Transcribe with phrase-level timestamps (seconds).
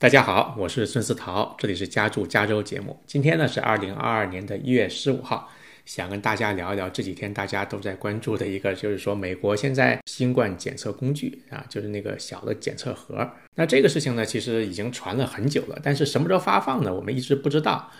[0.00, 2.96] 大家好，我是孙思桃，这里是家住加州节目。
[3.04, 5.50] 今天呢是二零二二年的一月十五号，
[5.84, 13.28] 想跟大家聊一聊这几天大家都在关注的一个，就是说美国现在新冠检测工具啊，就是那个小的检测盒。
[13.56, 16.94] 那这个事情呢，其实已经传了很久了，但是什么时候发放呢？
[16.94, 17.90] 我们一直不知道。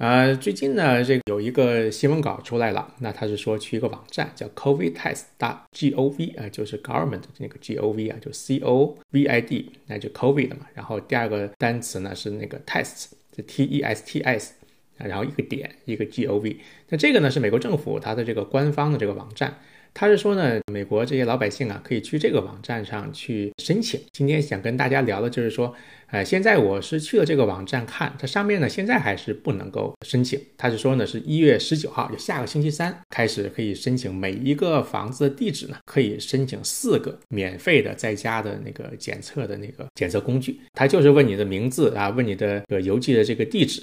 [0.00, 10.66] 呃，最近呢，这个有一个新闻稿出来了，那他是说去一个网站叫 covidtest.gov 啊，就是 government 那个 gov 啊，就 c o v i d，那就 covid 嘛。
[10.72, 14.54] 然后第二个单词呢是那个 test，是 t e s t s，
[14.96, 16.56] 然后一个点一个 g o v。
[16.88, 19.54] 那这个呢是美国政府它的这个官方的这个网站。
[19.92, 24.00] 他是说呢，美国这些老百姓啊，可以去这个网站上去申请。
[24.12, 25.74] 今天想跟大家聊的就是说，
[26.06, 30.40] 呃，现在我是去了这个网站看，它上面呢现在还是不能够申请。
[30.56, 34.14] 他是说呢，是一月十九号，就下个星期三开始可以申请。
[34.14, 40.58] 每一个房子的地址呢，可以申请四个免费的在家的那个检测的那个检测工具。
[40.72, 43.82] 他就是问你的名字啊，问你的呃邮寄的这个地址，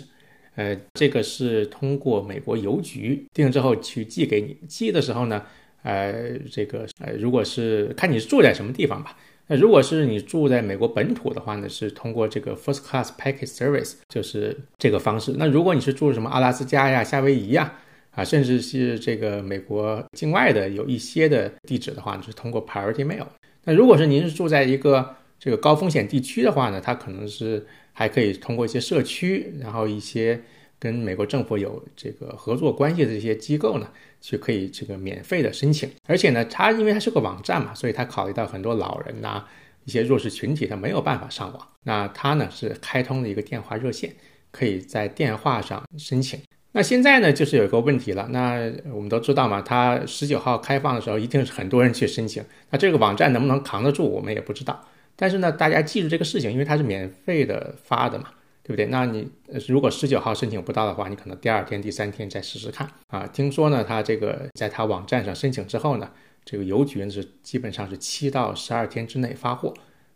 [0.55, 4.57] 呃，这个是通过美国邮局订之后去寄给你。
[4.67, 5.43] 寄的时候呢。
[5.87, 9.15] 呃，这个呃，如果是看你是住在什么地方吧。
[9.47, 15.33] 那如果是你住在美国本土的话呢，是通过这个 First Class Package Service，就是这个方式。
[15.37, 17.73] 那如果你是住什么阿拉斯加呀、夏威夷呀，
[18.11, 23.27] 啊，甚至是这个美国境外的有一些的地址的话，是通过 Priority Mail。
[23.63, 30.41] 那如果是您是住在一个这个高风险地区的话呢，它可能是还可以通过一些社区，然后一些。
[30.79, 33.87] 跟美国政府有这个合作关系的这些机构呢，
[34.21, 35.89] 去可以这个免费的申请。
[36.07, 39.43] 而且呢，它因为它是个网站嘛，所以它考虑到很多老人呐，
[39.85, 41.67] 一些弱势群体，他没有办法上网。
[41.83, 44.13] 那它呢是开通了一个电话热线，
[44.51, 46.39] 可以在电话上申请。
[46.73, 48.27] 那现在呢，就是有一个问题了。
[48.29, 52.43] 那我们都知道嘛，它十九号开放的时候，一定是很多人去申请。
[52.69, 54.87] 那这个网站能不能扛得住，我们也不知道。
[55.15, 58.25] 但是呢，大家记住这个事情，因为它是免费的发的嘛。
[58.67, 58.85] 对不对？
[58.87, 59.25] 那你
[59.69, 63.25] 如果十九号申请不到的话，你可能第二天、第三天再试试看啊。
[63.25, 66.11] 听说呢，他这个在他网站上申请之后呢，
[66.43, 69.73] 这个邮局呢是基本上是七到十二天之内发货。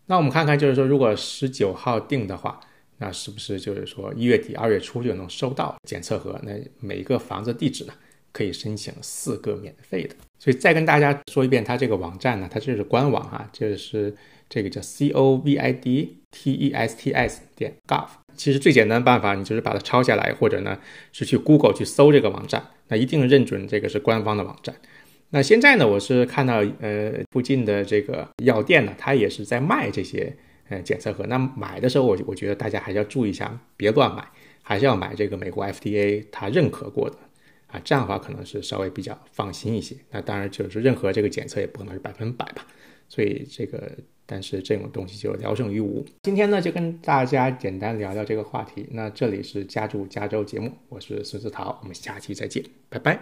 [0.08, 2.60] 那我们看看，就是说，如果十九号订的话，
[2.98, 6.38] 那是不是就是说一月底、二月初就能收到检测盒？
[6.44, 7.94] 那每个房子地址呢，
[8.34, 10.14] 可以申请四个免费的。
[10.38, 14.14] 所以再跟大家说一遍，它这个网站呢，它就是官网啊，就是
[14.52, 18.08] 这个叫 c o v i d t e s t s 点 gov。
[18.36, 20.78] 其实最简单的办法，你就是把它抄下来，或者呢
[21.14, 24.76] 是去 Google 去搜这个网站，那一定认准这个是官方的网站。
[25.30, 30.36] 那现在呢，我是看到呃附近的这个药店呢，它也是在卖这些
[30.68, 31.26] 呃检测盒。
[31.28, 34.28] 那买的时候，我我觉得大家还是要注意一下，别乱买，
[34.62, 37.18] 还是要买这个美国 FDA 它认可过的
[37.68, 39.96] 啊，这样的话可能是稍微比较放心一些。
[40.10, 42.68] 那当然就是任何这个检测也不可能是百分百吧，
[43.08, 43.92] 所以这个。
[44.32, 46.06] 但是这种东西就聊胜于无。
[46.24, 48.88] 今天呢，就跟大家简单聊聊这个话题。
[48.90, 53.20] 那这里是家住加州节目，我是孙思桃，我们下期再见，拜拜。